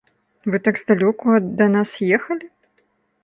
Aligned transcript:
Вы 0.53 0.59
так 0.67 0.79
здалёку 0.83 1.35
да 1.59 1.65
нас 1.75 1.89
ехалі? 2.17 2.45